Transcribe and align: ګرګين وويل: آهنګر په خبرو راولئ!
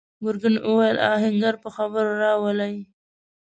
ګرګين 0.23 0.55
وويل: 0.69 0.97
آهنګر 1.13 1.55
په 1.63 1.69
خبرو 1.75 2.11
راولئ! 2.23 2.75